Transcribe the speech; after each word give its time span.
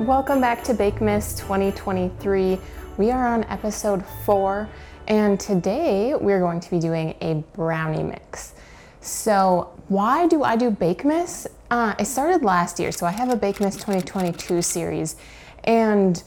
Welcome 0.00 0.40
back 0.40 0.64
to 0.64 0.72
Bakemas 0.72 1.38
2023. 1.38 2.58
We 2.96 3.10
are 3.10 3.28
on 3.28 3.44
episode 3.44 4.02
four, 4.24 4.66
and 5.06 5.38
today 5.38 6.14
we're 6.14 6.40
going 6.40 6.60
to 6.60 6.70
be 6.70 6.78
doing 6.78 7.14
a 7.20 7.44
brownie 7.54 8.02
mix. 8.02 8.54
So, 9.02 9.78
why 9.88 10.26
do 10.26 10.42
I 10.42 10.56
do 10.56 10.70
Bakemas? 10.70 11.46
Uh, 11.70 11.94
I 11.98 12.02
started 12.04 12.42
last 12.42 12.80
year, 12.80 12.92
so 12.92 13.04
I 13.04 13.10
have 13.10 13.28
a 13.28 13.36
Bakemas 13.36 13.74
2022 13.74 14.62
series, 14.62 15.16
and 15.64 16.22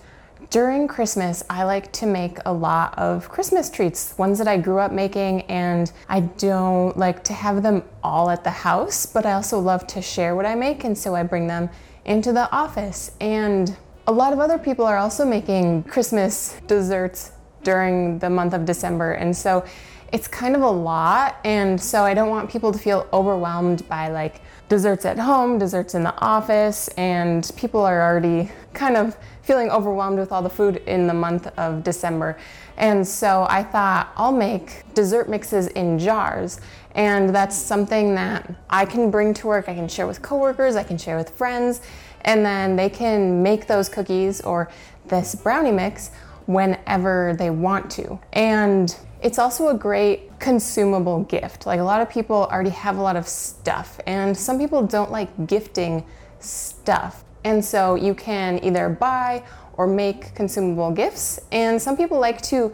during 0.51 0.87
Christmas, 0.87 1.43
I 1.49 1.63
like 1.63 1.91
to 1.93 2.05
make 2.05 2.37
a 2.45 2.53
lot 2.53 2.95
of 2.99 3.27
Christmas 3.27 3.71
treats, 3.71 4.15
ones 4.19 4.37
that 4.37 4.47
I 4.47 4.57
grew 4.57 4.77
up 4.77 4.91
making, 4.91 5.41
and 5.43 5.91
I 6.07 6.19
don't 6.19 6.95
like 6.95 7.23
to 7.23 7.33
have 7.33 7.63
them 7.63 7.81
all 8.03 8.29
at 8.29 8.43
the 8.43 8.51
house, 8.51 9.07
but 9.07 9.25
I 9.25 9.33
also 9.33 9.57
love 9.57 9.87
to 9.87 10.01
share 10.03 10.35
what 10.35 10.45
I 10.45 10.53
make, 10.53 10.83
and 10.83 10.95
so 10.95 11.15
I 11.15 11.23
bring 11.23 11.47
them 11.47 11.71
into 12.05 12.33
the 12.33 12.51
office. 12.51 13.11
And 13.19 13.75
a 14.07 14.11
lot 14.11 14.33
of 14.33 14.39
other 14.39 14.57
people 14.57 14.85
are 14.85 14.97
also 14.97 15.25
making 15.25 15.83
Christmas 15.83 16.59
desserts 16.67 17.31
during 17.63 18.19
the 18.19 18.29
month 18.29 18.53
of 18.53 18.65
December. 18.65 19.13
And 19.13 19.35
so 19.35 19.65
it's 20.13 20.27
kind 20.27 20.55
of 20.55 20.61
a 20.61 20.69
lot. 20.69 21.37
And 21.43 21.81
so 21.81 22.03
I 22.03 22.13
don't 22.13 22.29
want 22.29 22.49
people 22.49 22.71
to 22.71 22.77
feel 22.77 23.07
overwhelmed 23.11 23.89
by 23.89 24.09
like 24.09 24.41
desserts 24.69 25.05
at 25.05 25.17
home, 25.17 25.57
desserts 25.57 25.95
in 25.95 26.03
the 26.03 26.15
office, 26.21 26.87
and 26.89 27.51
people 27.57 27.81
are 27.81 27.99
already 27.99 28.51
kind 28.73 28.95
of 28.95 29.17
feeling 29.41 29.69
overwhelmed 29.71 30.19
with 30.19 30.31
all 30.31 30.43
the 30.43 30.49
food 30.49 30.77
in 30.85 31.07
the 31.07 31.13
month 31.13 31.47
of 31.57 31.83
December. 31.83 32.37
And 32.77 33.05
so 33.05 33.47
I 33.49 33.63
thought 33.63 34.13
I'll 34.15 34.31
make 34.31 34.83
dessert 34.93 35.29
mixes 35.29 35.67
in 35.67 35.97
jars. 35.97 36.61
And 36.93 37.33
that's 37.33 37.55
something 37.55 38.13
that 38.13 38.53
I 38.69 38.85
can 38.85 39.09
bring 39.09 39.33
to 39.35 39.47
work. 39.47 39.67
I 39.67 39.73
can 39.73 39.87
share 39.87 40.05
with 40.05 40.21
coworkers, 40.21 40.75
I 40.75 40.83
can 40.83 40.99
share 40.99 41.17
with 41.17 41.31
friends, 41.31 41.81
and 42.21 42.45
then 42.45 42.75
they 42.75 42.89
can 42.89 43.41
make 43.41 43.65
those 43.65 43.89
cookies 43.89 44.41
or 44.41 44.69
this 45.07 45.33
brownie 45.33 45.71
mix 45.71 46.11
whenever 46.45 47.35
they 47.39 47.49
want 47.49 47.89
to. 47.91 48.19
And 48.31 48.95
it's 49.23 49.39
also 49.39 49.69
a 49.69 49.73
great 49.73 50.37
consumable 50.39 51.23
gift. 51.23 51.65
Like 51.65 51.79
a 51.79 51.83
lot 51.83 52.01
of 52.01 52.09
people 52.09 52.47
already 52.51 52.71
have 52.71 52.97
a 52.97 53.01
lot 53.01 53.15
of 53.15 53.27
stuff, 53.27 53.99
and 54.05 54.37
some 54.37 54.59
people 54.59 54.85
don't 54.85 55.11
like 55.11 55.47
gifting 55.47 56.05
stuff. 56.39 57.23
And 57.45 57.63
so 57.63 57.95
you 57.95 58.13
can 58.13 58.63
either 58.63 58.89
buy 58.89 59.43
or 59.77 59.87
make 59.87 60.35
consumable 60.35 60.91
gifts, 60.91 61.39
and 61.51 61.81
some 61.81 61.97
people 61.97 62.19
like 62.19 62.41
to 62.43 62.73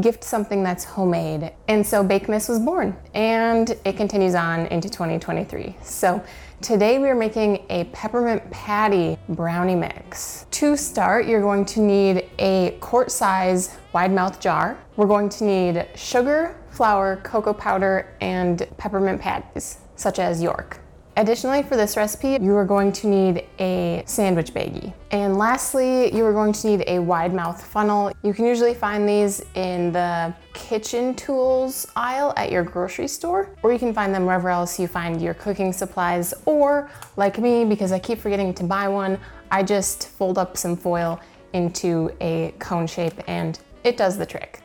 gift 0.00 0.24
something 0.24 0.62
that's 0.62 0.84
homemade. 0.84 1.52
And 1.68 1.86
so 1.86 2.02
Bakemas 2.04 2.48
was 2.48 2.58
born 2.58 2.96
and 3.14 3.70
it 3.84 3.96
continues 3.96 4.34
on 4.34 4.66
into 4.66 4.88
2023. 4.88 5.76
So 5.82 6.22
today 6.64 6.98
we 6.98 7.10
are 7.10 7.14
making 7.14 7.62
a 7.68 7.84
peppermint 7.92 8.50
patty 8.50 9.18
brownie 9.28 9.74
mix. 9.74 10.46
To 10.52 10.78
start, 10.78 11.26
you're 11.26 11.42
going 11.42 11.66
to 11.66 11.80
need 11.80 12.30
a 12.38 12.78
quart 12.80 13.12
size 13.12 13.76
wide 13.92 14.10
mouth 14.10 14.40
jar. 14.40 14.78
We're 14.96 15.06
going 15.06 15.28
to 15.28 15.44
need 15.44 15.86
sugar, 15.94 16.56
flour, 16.70 17.20
cocoa 17.22 17.52
powder, 17.52 18.16
and 18.22 18.66
peppermint 18.78 19.20
patties, 19.20 19.76
such 19.96 20.18
as 20.18 20.42
York. 20.42 20.80
Additionally, 21.16 21.62
for 21.62 21.76
this 21.76 21.96
recipe, 21.96 22.42
you 22.44 22.56
are 22.56 22.64
going 22.64 22.90
to 22.90 23.06
need 23.06 23.46
a 23.60 24.02
sandwich 24.04 24.52
baggie. 24.52 24.92
And 25.12 25.38
lastly, 25.38 26.12
you 26.12 26.24
are 26.24 26.32
going 26.32 26.52
to 26.52 26.66
need 26.66 26.84
a 26.88 26.98
wide 26.98 27.32
mouth 27.32 27.64
funnel. 27.64 28.12
You 28.24 28.34
can 28.34 28.46
usually 28.46 28.74
find 28.74 29.08
these 29.08 29.40
in 29.54 29.92
the 29.92 30.34
kitchen 30.54 31.14
tools 31.14 31.86
aisle 31.94 32.34
at 32.36 32.50
your 32.50 32.64
grocery 32.64 33.06
store, 33.06 33.48
or 33.62 33.72
you 33.72 33.78
can 33.78 33.94
find 33.94 34.12
them 34.12 34.26
wherever 34.26 34.48
else 34.48 34.80
you 34.80 34.88
find 34.88 35.22
your 35.22 35.34
cooking 35.34 35.72
supplies. 35.72 36.34
Or, 36.46 36.90
like 37.16 37.38
me, 37.38 37.64
because 37.64 37.92
I 37.92 38.00
keep 38.00 38.18
forgetting 38.18 38.52
to 38.54 38.64
buy 38.64 38.88
one, 38.88 39.16
I 39.52 39.62
just 39.62 40.08
fold 40.08 40.36
up 40.36 40.56
some 40.56 40.76
foil 40.76 41.20
into 41.52 42.10
a 42.20 42.52
cone 42.58 42.88
shape 42.88 43.14
and 43.28 43.60
it 43.84 43.96
does 43.96 44.18
the 44.18 44.26
trick. 44.26 44.63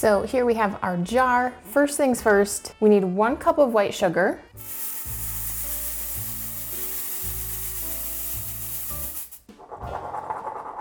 So 0.00 0.22
here 0.22 0.46
we 0.46 0.54
have 0.54 0.78
our 0.80 0.96
jar. 0.96 1.52
First 1.62 1.98
things 1.98 2.22
first, 2.22 2.74
we 2.80 2.88
need 2.88 3.04
one 3.04 3.36
cup 3.36 3.58
of 3.58 3.74
white 3.74 3.92
sugar. 3.92 4.40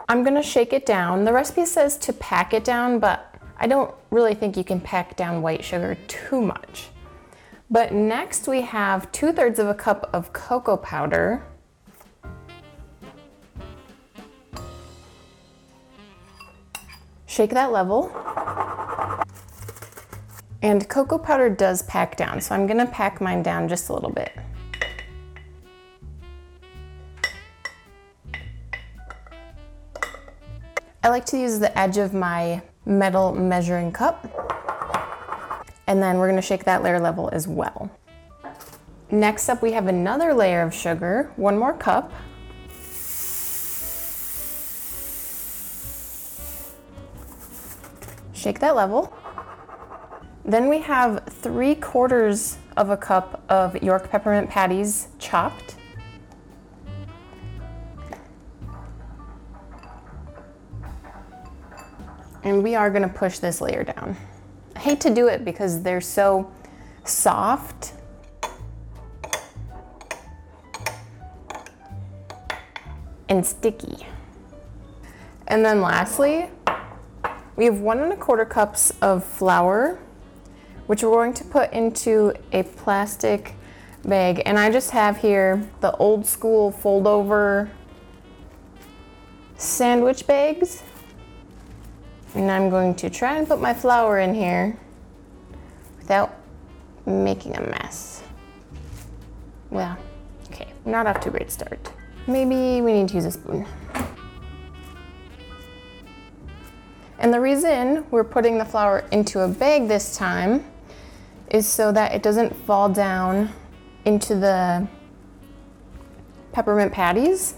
I'm 0.07 0.24
gonna 0.24 0.41
shake 0.41 0.72
it 0.72 0.85
down. 0.85 1.25
The 1.25 1.34
recipe 1.34 1.66
says 1.66 1.97
to 1.97 2.13
pack 2.13 2.53
it 2.53 2.63
down, 2.63 3.00
but 3.00 3.35
I 3.57 3.68
don't 3.68 3.94
really 4.09 4.35
think 4.35 4.56
you 4.56 4.63
can 4.63 4.80
pack 4.80 5.18
down 5.18 5.41
white 5.41 5.66
sugar 5.66 5.97
too 6.07 6.40
much. 6.40 6.88
But 7.69 7.91
next 7.91 8.47
we 8.47 8.62
have 8.62 9.12
two 9.12 9.34
thirds 9.34 9.59
of 9.59 9.68
a 9.68 9.75
cup 9.75 10.09
of 10.13 10.31
cocoa 10.31 10.78
powder. 10.78 11.44
Shake 17.28 17.50
that 17.50 17.74
level. 17.74 18.13
And 20.61 20.89
cocoa 20.89 21.17
powder 21.17 21.49
does 21.49 21.81
pack 21.83 22.17
down, 22.17 22.41
so 22.41 22.53
I'm 22.53 22.67
gonna 22.67 22.85
pack 22.85 23.21
mine 23.21 23.41
down 23.43 23.69
just 23.69 23.87
a 23.89 23.93
little 23.93 24.11
bit. 24.11 24.33
I 31.01 31.07
like 31.07 31.25
to 31.27 31.37
use 31.37 31.59
the 31.59 31.77
edge 31.79 31.97
of 31.97 32.13
my 32.13 32.61
metal 32.85 33.33
measuring 33.33 33.93
cup. 33.93 34.27
And 35.87 36.03
then 36.03 36.17
we're 36.17 36.27
gonna 36.27 36.41
shake 36.41 36.65
that 36.65 36.83
layer 36.83 36.99
level 36.99 37.29
as 37.31 37.47
well. 37.47 37.89
Next 39.09 39.47
up, 39.47 39.61
we 39.61 39.71
have 39.71 39.87
another 39.87 40.33
layer 40.33 40.61
of 40.61 40.73
sugar, 40.73 41.31
one 41.37 41.57
more 41.57 41.73
cup. 41.73 42.11
Shake 48.33 48.59
that 48.59 48.75
level. 48.75 49.13
Then 50.49 50.67
we 50.67 50.79
have 50.79 51.25
three 51.29 51.75
quarters 51.75 52.57
of 52.75 52.89
a 52.89 52.97
cup 52.97 53.43
of 53.49 53.83
York 53.83 54.09
peppermint 54.09 54.49
patties 54.49 55.09
chopped. 55.19 55.75
And 62.43 62.63
we 62.63 62.73
are 62.73 62.89
gonna 62.89 63.07
push 63.07 63.38
this 63.38 63.61
layer 63.61 63.83
down. 63.83 64.17
I 64.75 64.79
hate 64.79 64.99
to 65.01 65.13
do 65.13 65.27
it 65.27 65.45
because 65.45 65.83
they're 65.83 66.01
so 66.01 66.51
soft. 67.03 67.93
And 73.29 73.45
sticky. 73.45 74.07
And 75.47 75.63
then 75.63 75.79
lastly, 75.79 76.49
we 77.55 77.65
have 77.65 77.81
one 77.81 77.99
and 77.99 78.11
a 78.11 78.17
quarter 78.17 78.45
cups 78.45 78.91
of 78.99 79.23
flour 79.23 79.99
which 80.89 81.03
we're 81.03 81.11
going 81.11 81.35
to 81.35 81.44
put 81.44 81.72
into 81.72 82.33
a 82.51 82.63
plastic 82.63 83.53
bag. 84.05 84.41
And 84.47 84.57
I 84.57 84.72
just 84.72 84.89
have 84.89 85.17
here 85.17 85.69
the 85.81 85.91
old 85.97 86.25
school 86.25 86.72
fold 86.72 87.05
over 87.05 87.69
sandwich 89.55 90.25
bags. 90.25 90.81
And 92.33 92.50
I'm 92.50 92.72
going 92.72 92.95
to 92.95 93.09
try 93.11 93.38
and 93.38 93.47
put 93.47 93.61
my 93.61 93.72
flour 93.72 94.17
in 94.17 94.33
here 94.33 94.79
without 96.00 96.35
making 97.06 97.56
a 97.56 97.61
mess. 97.61 98.23
Well, 99.69 99.95
okay, 100.47 100.69
not 100.85 101.06
off 101.06 101.19
to 101.19 101.29
a 101.29 101.31
great 101.31 101.51
start. 101.51 101.91
Maybe 102.25 102.81
we 102.81 102.94
need 102.94 103.09
to 103.09 103.13
use 103.13 103.25
a 103.25 103.31
spoon. 103.31 103.67
And 107.19 107.31
the 107.31 107.39
reason 107.39 108.07
we're 108.09 108.23
putting 108.23 108.57
the 108.57 108.66
flour 108.66 109.06
into 109.11 109.41
a 109.41 109.47
bag 109.47 109.88
this 109.88 110.17
time 110.17 110.66
is 111.49 111.67
so 111.67 111.91
that 111.91 112.13
it 112.13 112.21
doesn't 112.21 112.55
fall 112.65 112.89
down 112.89 113.49
into 114.05 114.35
the 114.35 114.88
peppermint 116.51 116.91
patties. 116.91 117.56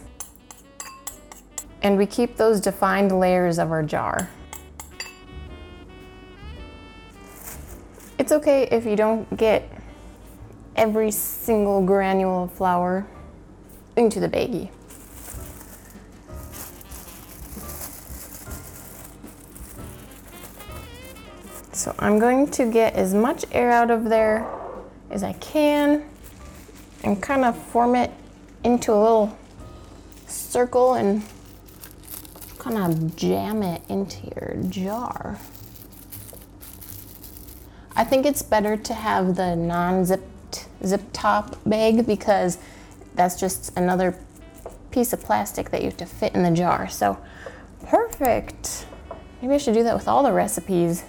And 1.81 1.97
we 1.97 2.05
keep 2.05 2.37
those 2.37 2.61
defined 2.61 3.11
layers 3.17 3.57
of 3.57 3.71
our 3.71 3.83
jar. 3.83 4.29
It's 8.19 8.31
okay 8.31 8.67
if 8.71 8.85
you 8.85 8.95
don't 8.95 9.35
get 9.35 9.67
every 10.75 11.11
single 11.11 11.83
granule 11.83 12.43
of 12.43 12.53
flour 12.53 13.07
into 13.95 14.19
the 14.19 14.29
baggie. 14.29 14.69
So 21.81 21.95
I'm 21.97 22.19
going 22.19 22.45
to 22.51 22.71
get 22.71 22.93
as 22.93 23.15
much 23.15 23.43
air 23.51 23.71
out 23.71 23.89
of 23.89 24.03
there 24.03 24.47
as 25.09 25.23
I 25.23 25.33
can 25.33 26.07
and 27.03 27.19
kind 27.19 27.43
of 27.43 27.57
form 27.57 27.95
it 27.95 28.11
into 28.63 28.93
a 28.93 29.01
little 29.01 29.35
circle 30.27 30.93
and 30.93 31.23
kind 32.59 32.77
of 32.77 33.15
jam 33.15 33.63
it 33.63 33.81
into 33.89 34.19
your 34.27 34.57
jar. 34.69 35.39
I 37.95 38.03
think 38.03 38.27
it's 38.27 38.43
better 38.43 38.77
to 38.77 38.93
have 38.93 39.35
the 39.35 39.55
non-zipped 39.55 40.67
zip 40.85 41.01
top 41.13 41.57
bag 41.65 42.05
because 42.05 42.59
that's 43.15 43.39
just 43.39 43.75
another 43.75 44.15
piece 44.91 45.13
of 45.13 45.21
plastic 45.21 45.71
that 45.71 45.81
you 45.81 45.87
have 45.87 45.97
to 45.97 46.05
fit 46.05 46.35
in 46.35 46.43
the 46.43 46.51
jar. 46.51 46.87
So 46.87 47.17
perfect. 47.87 48.85
Maybe 49.41 49.55
I 49.55 49.57
should 49.57 49.73
do 49.73 49.81
that 49.81 49.95
with 49.95 50.07
all 50.07 50.21
the 50.21 50.31
recipes. 50.31 51.05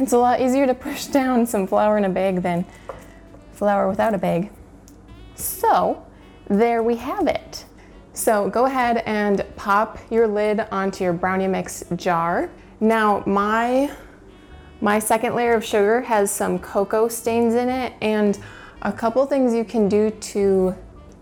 It's 0.00 0.14
a 0.14 0.18
lot 0.18 0.40
easier 0.40 0.66
to 0.66 0.72
push 0.72 1.06
down 1.18 1.44
some 1.46 1.66
flour 1.66 1.98
in 1.98 2.06
a 2.06 2.08
bag 2.08 2.42
than 2.42 2.64
flour 3.52 3.86
without 3.86 4.14
a 4.14 4.18
bag. 4.18 4.50
So 5.34 6.06
there 6.48 6.82
we 6.82 6.96
have 6.96 7.26
it. 7.26 7.66
So 8.14 8.48
go 8.48 8.64
ahead 8.64 9.02
and 9.04 9.44
pop 9.56 9.98
your 10.10 10.26
lid 10.26 10.60
onto 10.72 11.04
your 11.04 11.12
brownie 11.12 11.46
mix 11.46 11.84
jar. 11.96 12.50
Now 12.80 13.22
my 13.26 13.94
my 14.80 14.98
second 14.98 15.34
layer 15.34 15.52
of 15.52 15.62
sugar 15.62 16.00
has 16.00 16.30
some 16.30 16.58
cocoa 16.58 17.08
stains 17.08 17.54
in 17.54 17.68
it 17.68 17.92
and 18.00 18.38
a 18.80 18.92
couple 18.92 19.24
things 19.26 19.52
you 19.52 19.64
can 19.64 19.90
do 19.90 20.10
to 20.10 20.74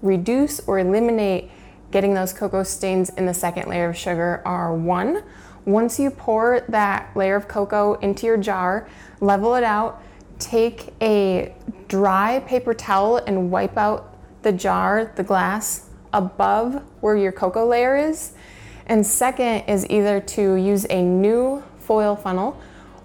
reduce 0.03 0.61
or 0.69 0.79
eliminate 0.79 1.51
getting 1.91 2.15
those 2.15 2.33
cocoa 2.33 2.63
stains 2.63 3.11
in 3.11 3.27
the 3.27 3.35
second 3.35 3.69
layer 3.69 3.89
of 3.89 3.97
sugar 3.97 4.41
are 4.45 4.73
one, 4.73 5.25
once 5.65 5.99
you 5.99 6.11
pour 6.11 6.61
that 6.69 7.15
layer 7.17 7.37
of 7.37 7.49
cocoa 7.49 7.95
into 7.95 8.27
your 8.27 8.37
jar, 8.37 8.89
level 9.21 9.55
it 9.55 9.65
out, 9.65 10.03
take 10.39 10.95
a 11.01 11.55
dry 11.89 12.41
paper 12.41 12.75
towel 12.75 13.17
and 13.19 13.51
wipe 13.51 13.77
out 13.77 14.17
the 14.43 14.53
jar, 14.53 15.13
the 15.17 15.25
glass 15.25 15.91
above 16.13 16.83
where 17.01 17.17
your 17.17 17.33
cocoa 17.33 17.67
layer 17.67 17.97
is. 17.97 18.33
And 18.87 19.07
second 19.07 19.65
is 19.69 19.89
either 19.91 20.21
to 20.21 20.55
use 20.55 20.87
a 20.89 21.03
new 21.03 21.63
foil 21.79 22.17
funnel 22.17 22.61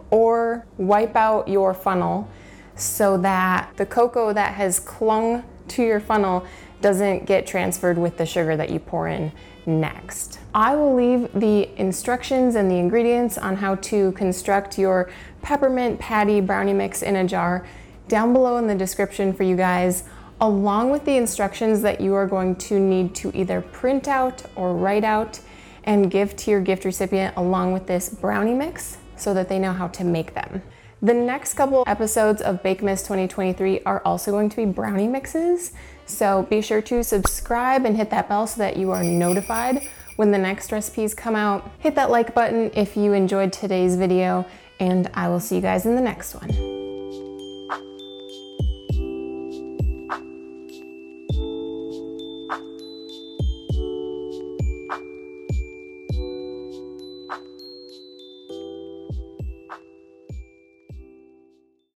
or 0.09 0.65
wipe 0.77 1.15
out 1.15 1.47
your 1.47 1.73
funnel 1.73 2.29
so 2.75 3.17
that 3.17 3.71
the 3.77 3.85
cocoa 3.85 4.33
that 4.33 4.53
has 4.53 4.79
clung 4.79 5.43
to 5.69 5.83
your 5.83 5.99
funnel 5.99 6.45
doesn't 6.81 7.25
get 7.25 7.47
transferred 7.47 7.97
with 7.97 8.17
the 8.17 8.25
sugar 8.25 8.55
that 8.55 8.69
you 8.69 8.79
pour 8.79 9.07
in 9.07 9.31
next. 9.65 10.39
I 10.53 10.75
will 10.75 10.93
leave 10.93 11.31
the 11.33 11.69
instructions 11.79 12.55
and 12.55 12.69
the 12.69 12.75
ingredients 12.75 13.37
on 13.37 13.55
how 13.55 13.75
to 13.75 14.11
construct 14.13 14.77
your 14.77 15.09
peppermint 15.41 15.99
patty 15.99 16.41
brownie 16.41 16.73
mix 16.73 17.01
in 17.01 17.15
a 17.15 17.27
jar 17.27 17.65
down 18.07 18.33
below 18.33 18.57
in 18.57 18.67
the 18.67 18.75
description 18.75 19.33
for 19.33 19.43
you 19.43 19.55
guys, 19.55 20.03
along 20.41 20.89
with 20.89 21.05
the 21.05 21.15
instructions 21.15 21.81
that 21.81 22.01
you 22.01 22.13
are 22.13 22.27
going 22.27 22.55
to 22.55 22.79
need 22.79 23.15
to 23.15 23.31
either 23.35 23.61
print 23.61 24.07
out 24.07 24.43
or 24.55 24.75
write 24.75 25.03
out 25.03 25.39
and 25.85 26.11
give 26.11 26.35
to 26.35 26.51
your 26.51 26.61
gift 26.61 26.85
recipient 26.85 27.35
along 27.37 27.73
with 27.73 27.87
this 27.87 28.09
brownie 28.09 28.53
mix 28.53 28.97
so 29.15 29.33
that 29.33 29.49
they 29.49 29.59
know 29.59 29.73
how 29.73 29.87
to 29.87 30.03
make 30.03 30.33
them. 30.33 30.61
The 31.01 31.13
next 31.13 31.55
couple 31.55 31.83
episodes 31.85 32.41
of 32.41 32.63
Bakemas 32.63 33.01
2023 33.01 33.81
are 33.81 34.01
also 34.05 34.31
going 34.31 34.47
to 34.49 34.55
be 34.55 34.65
brownie 34.65 35.07
mixes. 35.07 35.73
So 36.05 36.43
be 36.43 36.61
sure 36.61 36.81
to 36.83 37.03
subscribe 37.03 37.85
and 37.85 37.97
hit 37.97 38.09
that 38.11 38.29
bell 38.29 38.47
so 38.47 38.59
that 38.59 38.77
you 38.77 38.91
are 38.91 39.03
notified 39.03 39.87
when 40.15 40.31
the 40.31 40.37
next 40.37 40.71
recipes 40.71 41.13
come 41.13 41.35
out. 41.35 41.71
Hit 41.79 41.95
that 41.95 42.11
like 42.11 42.35
button 42.35 42.71
if 42.75 42.95
you 42.95 43.13
enjoyed 43.13 43.51
today's 43.51 43.95
video, 43.95 44.45
and 44.79 45.09
I 45.13 45.29
will 45.29 45.39
see 45.39 45.55
you 45.55 45.61
guys 45.61 45.85
in 45.85 45.95
the 45.95 46.01
next 46.01 46.35
one. 46.35 46.82